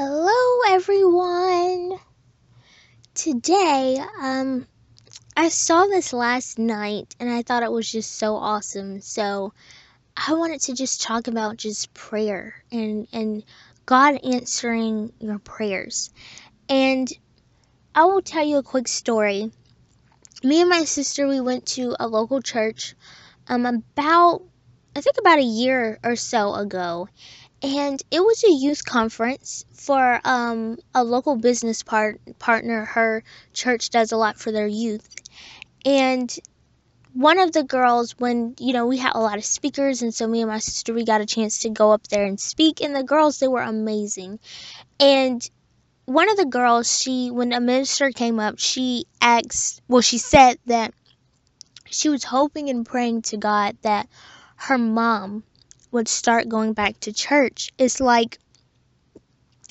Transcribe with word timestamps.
Hello, 0.00 0.60
everyone. 0.68 1.98
Today, 3.14 4.00
um, 4.22 4.64
I 5.36 5.48
saw 5.48 5.86
this 5.86 6.12
last 6.12 6.56
night 6.56 7.16
and 7.18 7.28
I 7.28 7.42
thought 7.42 7.64
it 7.64 7.72
was 7.72 7.90
just 7.90 8.12
so 8.12 8.36
awesome. 8.36 9.00
So, 9.00 9.54
I 10.16 10.34
wanted 10.34 10.60
to 10.60 10.74
just 10.74 11.02
talk 11.02 11.26
about 11.26 11.56
just 11.56 11.92
prayer 11.94 12.62
and 12.70 13.08
and 13.12 13.44
God 13.86 14.20
answering 14.22 15.12
your 15.18 15.40
prayers. 15.40 16.12
And 16.68 17.12
I 17.92 18.04
will 18.04 18.22
tell 18.22 18.46
you 18.46 18.58
a 18.58 18.62
quick 18.62 18.86
story. 18.86 19.50
Me 20.44 20.60
and 20.60 20.70
my 20.70 20.84
sister, 20.84 21.26
we 21.26 21.40
went 21.40 21.66
to 21.74 21.96
a 21.98 22.06
local 22.06 22.40
church 22.40 22.94
um 23.48 23.66
about 23.66 24.42
I 24.94 25.00
think 25.00 25.16
about 25.18 25.40
a 25.40 25.42
year 25.42 25.98
or 26.04 26.14
so 26.14 26.54
ago 26.54 27.08
and 27.62 28.00
it 28.10 28.20
was 28.20 28.44
a 28.44 28.52
youth 28.52 28.84
conference 28.84 29.64
for 29.72 30.20
um, 30.24 30.78
a 30.94 31.02
local 31.02 31.36
business 31.36 31.82
part- 31.82 32.20
partner. 32.38 32.84
Her 32.84 33.24
church 33.52 33.90
does 33.90 34.12
a 34.12 34.16
lot 34.16 34.38
for 34.38 34.52
their 34.52 34.66
youth. 34.66 35.08
And 35.84 36.34
one 37.14 37.38
of 37.40 37.52
the 37.52 37.64
girls, 37.64 38.12
when, 38.18 38.54
you 38.60 38.72
know, 38.72 38.86
we 38.86 38.98
had 38.98 39.14
a 39.14 39.20
lot 39.20 39.38
of 39.38 39.44
speakers, 39.44 40.02
and 40.02 40.14
so 40.14 40.28
me 40.28 40.42
and 40.42 40.50
my 40.50 40.58
sister, 40.58 40.94
we 40.94 41.04
got 41.04 41.20
a 41.20 41.26
chance 41.26 41.60
to 41.60 41.70
go 41.70 41.90
up 41.90 42.06
there 42.08 42.24
and 42.24 42.38
speak. 42.38 42.80
And 42.80 42.94
the 42.94 43.02
girls, 43.02 43.40
they 43.40 43.48
were 43.48 43.62
amazing. 43.62 44.38
And 45.00 45.44
one 46.04 46.30
of 46.30 46.36
the 46.36 46.46
girls, 46.46 47.00
she, 47.00 47.30
when 47.30 47.52
a 47.52 47.60
minister 47.60 48.12
came 48.12 48.38
up, 48.38 48.58
she 48.58 49.06
asked, 49.20 49.82
well, 49.88 50.00
she 50.00 50.18
said 50.18 50.58
that 50.66 50.94
she 51.90 52.08
was 52.08 52.22
hoping 52.22 52.70
and 52.70 52.86
praying 52.86 53.22
to 53.22 53.36
God 53.36 53.76
that 53.82 54.08
her 54.56 54.78
mom 54.78 55.42
would 55.90 56.08
start 56.08 56.48
going 56.48 56.72
back 56.72 56.98
to 57.00 57.12
church. 57.12 57.72
It's 57.78 58.00
like 58.00 58.38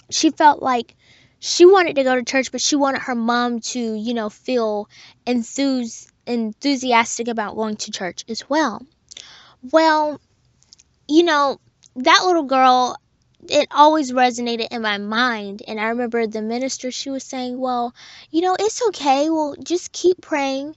she 0.10 0.30
felt 0.32 0.62
like 0.62 0.96
she 1.40 1.66
wanted 1.66 1.96
to 1.98 2.04
go 2.04 2.16
to 2.16 2.24
church, 2.24 2.52
but 2.52 2.62
she 2.62 2.76
wanted 2.76 3.02
her 3.02 3.16
mom 3.16 3.60
to, 3.60 3.80
you 3.80 4.14
know, 4.14 4.30
feel 4.30 4.90
enthused, 5.26 6.12
enthusiastic 6.26 7.28
about 7.28 7.56
going 7.56 7.76
to 7.78 7.92
church 7.92 8.26
as 8.28 8.50
well. 8.50 8.86
Well, 9.72 10.20
you 11.08 11.24
know, 11.24 11.60
that 11.96 12.24
little 12.26 12.44
girl, 12.44 12.98
it 13.50 13.68
always 13.72 14.12
resonated 14.12 14.70
in 14.72 14.82
my 14.82 14.98
mind. 14.98 15.62
And 15.68 15.80
I 15.80 15.90
remember 15.90 16.26
the 16.26 16.42
minister, 16.42 16.92
she 16.92 17.10
was 17.10 17.24
saying, 17.24 17.60
well, 17.60 17.94
you 18.32 18.42
know, 18.42 18.56
it's 18.60 18.86
okay. 18.88 19.30
Well, 19.30 19.56
just 19.64 19.92
keep 19.92 20.22
praying 20.22 20.76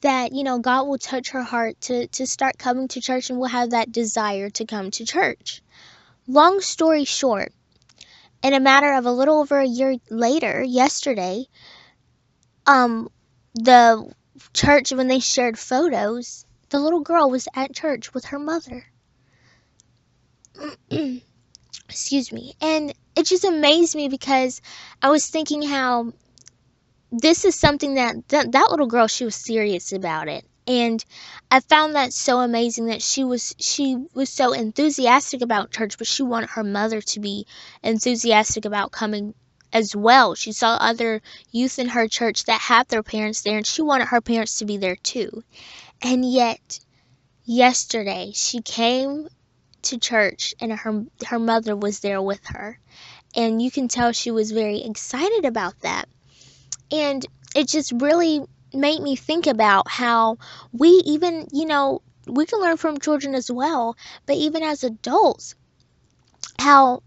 that 0.00 0.32
you 0.32 0.42
know 0.42 0.58
God 0.58 0.86
will 0.86 0.98
touch 0.98 1.30
her 1.30 1.42
heart 1.42 1.80
to 1.82 2.06
to 2.08 2.26
start 2.26 2.58
coming 2.58 2.88
to 2.88 3.00
church 3.00 3.30
and 3.30 3.38
will 3.38 3.48
have 3.48 3.70
that 3.70 3.92
desire 3.92 4.50
to 4.50 4.64
come 4.64 4.90
to 4.92 5.04
church. 5.04 5.62
Long 6.26 6.60
story 6.60 7.04
short, 7.04 7.52
in 8.42 8.54
a 8.54 8.60
matter 8.60 8.92
of 8.94 9.06
a 9.06 9.12
little 9.12 9.40
over 9.40 9.58
a 9.58 9.66
year 9.66 9.96
later, 10.10 10.62
yesterday, 10.62 11.46
um 12.66 13.08
the 13.54 14.12
church 14.54 14.92
when 14.92 15.08
they 15.08 15.20
shared 15.20 15.58
photos, 15.58 16.46
the 16.70 16.78
little 16.80 17.00
girl 17.00 17.30
was 17.30 17.46
at 17.54 17.74
church 17.74 18.14
with 18.14 18.26
her 18.26 18.38
mother. 18.38 18.86
Excuse 21.88 22.32
me. 22.32 22.54
And 22.60 22.94
it 23.14 23.26
just 23.26 23.44
amazed 23.44 23.94
me 23.94 24.08
because 24.08 24.62
I 25.02 25.10
was 25.10 25.26
thinking 25.28 25.62
how 25.62 26.12
this 27.12 27.44
is 27.44 27.54
something 27.54 27.94
that, 27.94 28.26
that 28.28 28.52
that 28.52 28.70
little 28.70 28.86
girl 28.86 29.06
she 29.06 29.24
was 29.26 29.34
serious 29.34 29.92
about 29.92 30.28
it. 30.28 30.46
And 30.66 31.04
i 31.50 31.60
found 31.60 31.94
that 31.94 32.12
so 32.14 32.40
amazing 32.40 32.86
that 32.86 33.02
she 33.02 33.22
was 33.22 33.54
she 33.58 33.96
was 34.14 34.30
so 34.30 34.52
enthusiastic 34.52 35.42
about 35.42 35.72
church 35.72 35.98
but 35.98 36.06
she 36.06 36.22
wanted 36.22 36.50
her 36.50 36.64
mother 36.64 37.02
to 37.02 37.20
be 37.20 37.46
enthusiastic 37.82 38.64
about 38.64 38.92
coming 38.92 39.34
as 39.74 39.94
well. 39.94 40.34
She 40.34 40.52
saw 40.52 40.76
other 40.76 41.20
youth 41.50 41.78
in 41.78 41.88
her 41.88 42.08
church 42.08 42.44
that 42.44 42.60
had 42.62 42.88
their 42.88 43.02
parents 43.02 43.42
there 43.42 43.58
and 43.58 43.66
she 43.66 43.82
wanted 43.82 44.08
her 44.08 44.22
parents 44.22 44.58
to 44.58 44.64
be 44.64 44.78
there 44.78 44.96
too. 44.96 45.44
And 46.00 46.24
yet 46.24 46.80
yesterday 47.44 48.32
she 48.34 48.62
came 48.62 49.28
to 49.82 49.98
church 49.98 50.54
and 50.60 50.72
her 50.72 51.04
her 51.26 51.38
mother 51.38 51.76
was 51.76 52.00
there 52.00 52.22
with 52.22 52.46
her. 52.46 52.78
And 53.34 53.60
you 53.60 53.70
can 53.70 53.88
tell 53.88 54.12
she 54.12 54.30
was 54.30 54.50
very 54.52 54.82
excited 54.82 55.44
about 55.44 55.78
that 55.80 56.08
and 56.92 57.26
it 57.56 57.68
just 57.68 57.92
really 57.92 58.40
made 58.74 59.00
me 59.00 59.16
think 59.16 59.46
about 59.46 59.88
how 59.88 60.38
we 60.72 60.88
even, 61.06 61.48
you 61.52 61.66
know, 61.66 62.02
we 62.26 62.46
can 62.46 62.60
learn 62.60 62.76
from 62.76 63.00
children 63.00 63.34
as 63.34 63.50
well, 63.50 63.96
but 64.26 64.36
even 64.36 64.62
as 64.62 64.84
adults, 64.84 65.54
how 66.58 67.02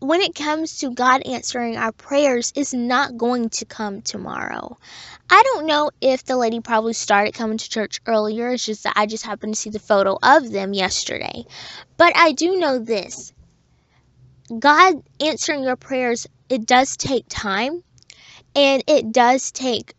when 0.00 0.20
it 0.20 0.34
comes 0.34 0.78
to 0.78 0.90
God 0.90 1.22
answering 1.22 1.76
our 1.76 1.92
prayers 1.92 2.52
is 2.54 2.74
not 2.74 3.16
going 3.16 3.48
to 3.50 3.64
come 3.64 4.02
tomorrow. 4.02 4.76
I 5.30 5.42
don't 5.42 5.66
know 5.66 5.90
if 6.00 6.24
the 6.24 6.36
lady 6.36 6.60
probably 6.60 6.92
started 6.92 7.32
coming 7.32 7.56
to 7.56 7.70
church 7.70 8.00
earlier. 8.06 8.50
It's 8.50 8.66
just 8.66 8.84
that 8.84 8.92
I 8.96 9.06
just 9.06 9.24
happened 9.24 9.54
to 9.54 9.60
see 9.60 9.70
the 9.70 9.78
photo 9.78 10.18
of 10.22 10.50
them 10.50 10.74
yesterday. 10.74 11.46
But 11.96 12.12
I 12.16 12.32
do 12.32 12.56
know 12.56 12.78
this. 12.78 13.32
God 14.58 15.02
answering 15.20 15.64
your 15.64 15.76
prayers, 15.76 16.26
it 16.50 16.66
does 16.66 16.98
take 16.98 17.24
time. 17.28 17.82
And 18.56 18.82
it 18.86 19.12
does 19.12 19.50
take 19.52 19.94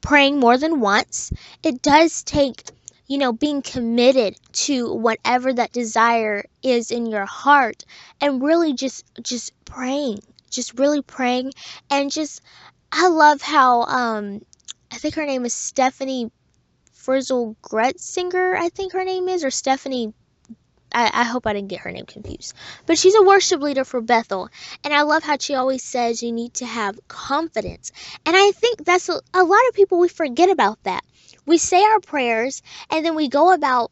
praying 0.00 0.38
more 0.38 0.56
than 0.58 0.80
once. 0.80 1.32
It 1.62 1.82
does 1.82 2.22
take, 2.22 2.62
you 3.06 3.18
know, 3.18 3.32
being 3.32 3.62
committed 3.62 4.36
to 4.52 4.92
whatever 4.94 5.52
that 5.52 5.72
desire 5.72 6.44
is 6.62 6.90
in 6.90 7.06
your 7.06 7.26
heart 7.26 7.84
and 8.20 8.42
really 8.42 8.72
just 8.74 9.04
just 9.22 9.52
praying. 9.64 10.20
Just 10.50 10.78
really 10.78 11.00
praying 11.02 11.52
and 11.90 12.10
just 12.10 12.40
I 12.90 13.06
love 13.08 13.40
how 13.40 13.82
um 13.84 14.44
I 14.90 14.96
think 14.98 15.14
her 15.14 15.26
name 15.26 15.44
is 15.46 15.54
Steffany 15.54 16.30
Frizzell 16.96 17.56
Gretzinger, 17.62 18.56
I 18.56 18.68
think 18.68 18.92
her 18.92 19.04
name 19.04 19.28
is, 19.28 19.44
or 19.44 19.48
Steffany 19.50 20.12
I, 20.92 21.10
I 21.12 21.24
hope 21.24 21.46
I 21.46 21.52
didn't 21.52 21.68
get 21.68 21.80
her 21.80 21.90
name 21.90 22.06
confused. 22.06 22.54
But 22.86 22.98
she's 22.98 23.14
a 23.14 23.22
worship 23.22 23.60
leader 23.60 23.84
for 23.84 24.00
Bethel. 24.00 24.48
And 24.84 24.92
I 24.92 25.02
love 25.02 25.22
how 25.22 25.36
she 25.38 25.54
always 25.54 25.82
says 25.82 26.22
you 26.22 26.32
need 26.32 26.54
to 26.54 26.66
have 26.66 26.98
confidence. 27.08 27.92
And 28.26 28.36
I 28.36 28.52
think 28.52 28.84
that's 28.84 29.08
a, 29.08 29.20
a 29.34 29.44
lot 29.44 29.68
of 29.68 29.74
people, 29.74 29.98
we 29.98 30.08
forget 30.08 30.50
about 30.50 30.82
that. 30.84 31.04
We 31.46 31.58
say 31.58 31.82
our 31.82 32.00
prayers 32.00 32.62
and 32.90 33.04
then 33.04 33.14
we 33.14 33.28
go 33.28 33.52
about 33.52 33.90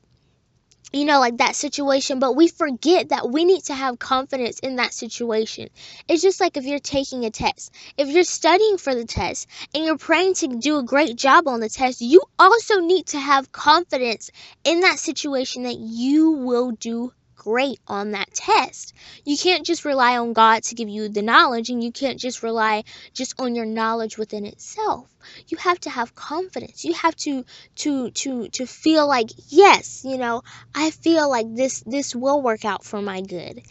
you 0.92 1.04
know, 1.04 1.20
like 1.20 1.38
that 1.38 1.54
situation, 1.54 2.18
but 2.18 2.34
we 2.36 2.48
forget 2.48 3.10
that 3.10 3.30
we 3.30 3.44
need 3.44 3.64
to 3.64 3.74
have 3.74 3.98
confidence 3.98 4.58
in 4.60 4.76
that 4.76 4.94
situation. 4.94 5.68
It's 6.08 6.22
just 6.22 6.40
like 6.40 6.56
if 6.56 6.64
you're 6.64 6.78
taking 6.78 7.24
a 7.24 7.30
test. 7.30 7.72
If 7.96 8.08
you're 8.08 8.24
studying 8.24 8.78
for 8.78 8.94
the 8.94 9.04
test 9.04 9.48
and 9.74 9.84
you're 9.84 9.98
praying 9.98 10.34
to 10.34 10.48
do 10.48 10.78
a 10.78 10.82
great 10.82 11.16
job 11.16 11.46
on 11.46 11.60
the 11.60 11.68
test, 11.68 12.00
you 12.00 12.22
also 12.38 12.80
need 12.80 13.06
to 13.08 13.18
have 13.18 13.52
confidence 13.52 14.30
in 14.64 14.80
that 14.80 14.98
situation 14.98 15.64
that 15.64 15.78
you 15.78 16.30
will 16.32 16.70
do 16.72 17.12
great 17.38 17.78
on 17.86 18.10
that 18.10 18.34
test. 18.34 18.92
You 19.24 19.38
can't 19.38 19.64
just 19.64 19.84
rely 19.84 20.18
on 20.18 20.32
God 20.32 20.64
to 20.64 20.74
give 20.74 20.88
you 20.88 21.08
the 21.08 21.22
knowledge 21.22 21.70
and 21.70 21.82
you 21.82 21.92
can't 21.92 22.18
just 22.18 22.42
rely 22.42 22.84
just 23.14 23.40
on 23.40 23.54
your 23.54 23.64
knowledge 23.64 24.18
within 24.18 24.44
itself. 24.44 25.08
You 25.46 25.56
have 25.58 25.80
to 25.80 25.90
have 25.90 26.14
confidence. 26.14 26.84
You 26.84 26.94
have 26.94 27.16
to 27.16 27.44
to 27.76 28.10
to 28.10 28.48
to 28.48 28.66
feel 28.66 29.06
like 29.06 29.30
yes, 29.48 30.04
you 30.04 30.18
know, 30.18 30.42
I 30.74 30.90
feel 30.90 31.30
like 31.30 31.54
this 31.54 31.82
this 31.86 32.14
will 32.14 32.42
work 32.42 32.64
out 32.64 32.84
for 32.84 33.00
my 33.00 33.20
good. 33.20 33.62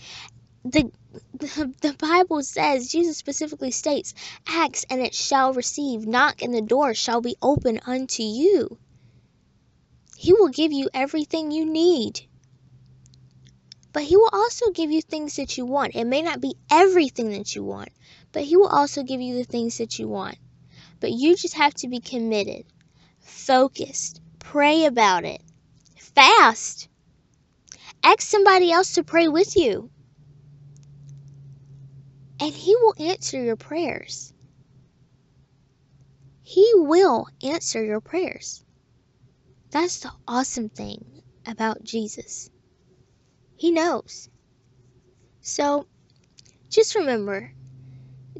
The 0.63 0.89
the, 1.33 1.95
Bible 1.99 2.43
says, 2.43 2.89
Jesus 2.89 3.17
specifically 3.17 3.71
states, 3.71 4.13
Ask 4.47 4.85
and 4.89 5.01
it 5.01 5.13
shall 5.13 5.53
receive, 5.53 6.07
knock 6.07 6.41
and 6.41 6.53
the 6.53 6.61
door 6.61 6.93
shall 6.93 7.21
be 7.21 7.35
open 7.41 7.79
unto 7.85 8.23
you. 8.23 8.77
He 10.15 10.33
will 10.33 10.49
give 10.49 10.71
you 10.71 10.89
everything 10.93 11.51
you 11.51 11.65
need. 11.65 12.21
But 13.97 14.05
He 14.05 14.15
will 14.15 14.29
also 14.31 14.69
give 14.69 14.91
you 14.91 15.01
things 15.01 15.37
that 15.37 15.57
you 15.57 15.65
want. 15.65 15.95
It 15.95 16.05
may 16.05 16.21
not 16.21 16.39
be 16.39 16.53
everything 16.69 17.31
that 17.31 17.55
you 17.55 17.63
want, 17.63 17.89
but 18.31 18.43
He 18.43 18.55
will 18.55 18.67
also 18.67 19.01
give 19.01 19.21
you 19.21 19.33
the 19.33 19.43
things 19.43 19.79
that 19.79 19.97
you 19.97 20.07
want. 20.07 20.37
But 20.99 21.13
you 21.13 21.35
just 21.35 21.55
have 21.55 21.73
to 21.73 21.87
be 21.87 21.99
committed, 21.99 22.65
focused, 23.21 24.21
pray 24.37 24.85
about 24.85 25.25
it, 25.25 25.41
fast. 25.95 26.89
Ask 28.03 28.21
somebody 28.21 28.71
else 28.71 28.93
to 28.93 29.03
pray 29.03 29.29
with 29.29 29.55
you. 29.55 29.89
And 32.39 32.53
He 32.53 32.75
will 32.75 32.93
answer 32.99 33.41
your 33.41 33.55
prayers. 33.55 34.31
He 36.43 36.71
will 36.75 37.25
answer 37.41 37.83
your 37.83 38.01
prayers. 38.01 38.63
That's 39.71 40.01
the 40.01 40.11
awesome 40.27 40.69
thing 40.69 41.23
about 41.47 41.83
Jesus. 41.83 42.51
He 43.57 43.71
knows. 43.71 44.29
So 45.41 45.87
just 46.69 46.95
remember, 46.95 47.51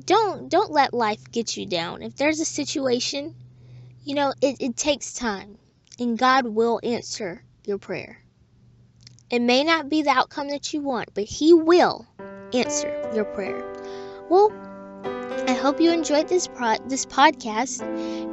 don't 0.05 0.49
don't 0.49 0.71
let 0.71 0.93
life 0.93 1.31
get 1.31 1.57
you 1.57 1.65
down. 1.65 2.01
If 2.01 2.15
there's 2.15 2.39
a 2.39 2.45
situation, 2.45 3.33
you 4.03 4.15
know, 4.15 4.33
it, 4.41 4.57
it 4.59 4.77
takes 4.77 5.13
time. 5.13 5.57
And 5.99 6.17
God 6.17 6.45
will 6.45 6.79
answer 6.83 7.43
your 7.65 7.79
prayer. 7.79 8.21
It 9.31 9.39
may 9.39 9.63
not 9.63 9.89
be 9.89 10.03
the 10.03 10.11
outcome 10.11 10.49
that 10.49 10.73
you 10.73 10.81
want, 10.81 11.13
but 11.13 11.23
He 11.23 11.53
will 11.53 12.05
answer 12.53 13.11
your 13.13 13.25
prayer. 13.25 13.65
Well, 14.29 14.53
I 15.47 15.53
hope 15.53 15.81
you 15.81 15.91
enjoyed 15.91 16.27
this 16.27 16.47
pro- 16.47 16.77
this 16.85 17.05
podcast, 17.05 17.81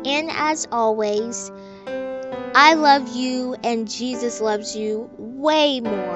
and 0.07 0.31
as 0.31 0.69
always, 0.71 1.51
I 2.57 2.75
love 2.75 3.09
you 3.09 3.57
and 3.65 3.91
Jesus 3.91 4.41
loves 4.41 4.77
you 4.77 5.11
way 5.19 5.81
more. 5.81 6.14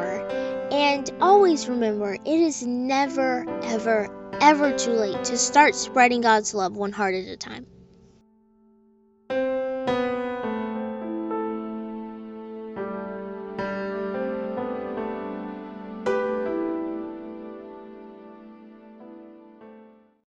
And 0.78 1.10
always 1.20 1.69
remember, 1.69 2.14
it 2.14 2.25
is 2.25 2.64
never, 2.64 3.44
ever, 3.64 4.30
ever 4.40 4.78
too 4.78 4.92
late 4.92 5.25
to 5.25 5.36
start 5.36 5.75
spreading 5.75 6.20
God's 6.20 6.54
love 6.54 6.76
one 6.76 6.92
heart 6.92 7.16
at 7.16 7.25
a 7.25 7.36
time. 7.36 7.66